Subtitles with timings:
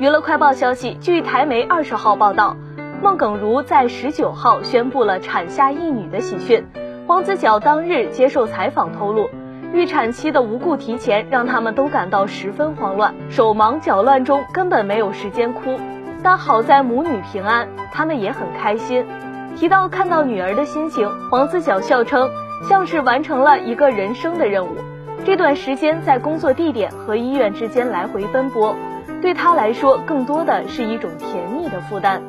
[0.00, 2.56] 娱乐快报消息，据台媒二十号报道，
[3.00, 6.66] 孟耿如在十九号宣布了产下一女的喜讯。
[7.06, 9.30] 黄子佼当日接受采访透露，
[9.72, 15.78] 预产期的无故提前让他们都感到十分慌乱，手忙脚乱中根本没有时间哭。
[16.24, 19.06] 但好在母女平安，他们也很开心。
[19.54, 22.28] 提到看到女儿的心情，黄子佼笑称
[22.68, 24.70] 像是完成了一个人生的任务。
[25.24, 28.74] 这段时间在工作地点和医院之间来回奔波。
[29.24, 32.22] 对他来说，更多的是一种甜蜜的负担。